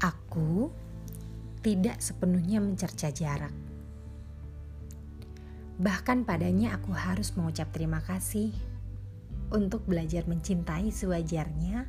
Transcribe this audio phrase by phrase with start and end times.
[0.00, 0.72] Aku
[1.60, 3.52] tidak sepenuhnya mencerca jarak.
[5.80, 8.52] Bahkan padanya aku harus mengucap terima kasih
[9.52, 11.88] untuk belajar mencintai sewajarnya,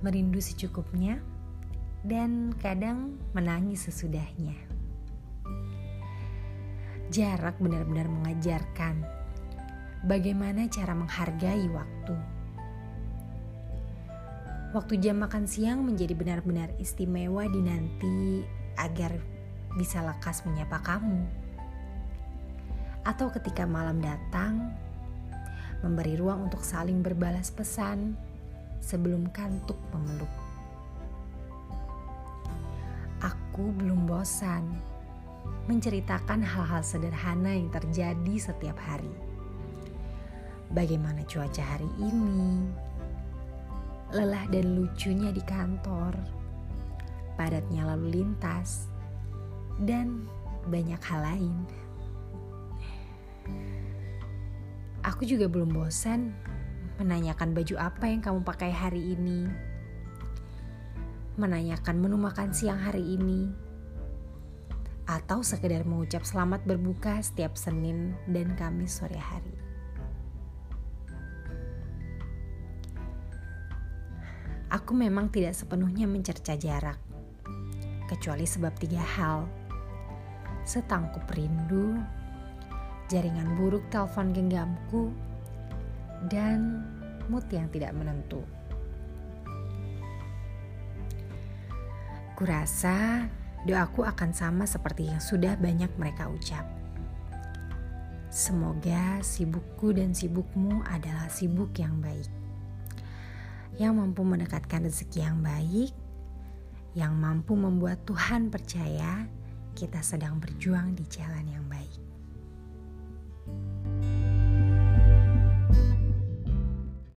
[0.00, 1.20] merindu secukupnya,
[2.04, 4.56] dan kadang menangis sesudahnya.
[7.08, 9.00] Jarak benar-benar mengajarkan
[10.04, 12.35] bagaimana cara menghargai waktu.
[14.74, 18.42] Waktu jam makan siang menjadi benar-benar istimewa dinanti
[18.74, 19.14] agar
[19.78, 21.22] bisa lekas menyapa kamu.
[23.06, 24.74] Atau ketika malam datang,
[25.84, 28.18] memberi ruang untuk saling berbalas pesan
[28.82, 30.32] sebelum kantuk memeluk.
[33.22, 34.66] Aku belum bosan
[35.70, 39.10] menceritakan hal-hal sederhana yang terjadi setiap hari.
[40.74, 42.66] Bagaimana cuaca hari ini,
[44.14, 46.14] lelah dan lucunya di kantor,
[47.34, 48.86] padatnya lalu lintas,
[49.82, 50.26] dan
[50.70, 51.56] banyak hal lain.
[55.06, 56.34] Aku juga belum bosan
[56.98, 59.46] menanyakan baju apa yang kamu pakai hari ini,
[61.38, 63.50] menanyakan menu makan siang hari ini,
[65.06, 69.65] atau sekedar mengucap selamat berbuka setiap Senin dan Kamis sore hari.
[74.66, 76.98] Aku memang tidak sepenuhnya mencerca jarak,
[78.10, 79.46] kecuali sebab tiga hal.
[80.66, 82.02] Setangkup rindu,
[83.06, 85.14] jaringan buruk telepon genggamku,
[86.26, 86.82] dan
[87.30, 88.42] mood yang tidak menentu.
[92.34, 93.24] Kurasa
[93.64, 96.66] doaku akan sama seperti yang sudah banyak mereka ucap.
[98.28, 102.45] Semoga sibukku dan sibukmu adalah sibuk yang baik.
[103.76, 105.92] Yang mampu mendekatkan rezeki yang baik,
[106.96, 109.28] yang mampu membuat Tuhan percaya
[109.76, 112.15] kita sedang berjuang di jalan yang baik.